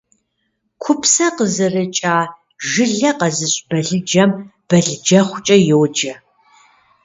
[0.81, 2.17] Купсэ къызэрыкӏа,
[2.69, 4.29] жылэ къэзыщӏ балыджэм
[4.67, 6.13] балыджэхъукӏэ йоджэ.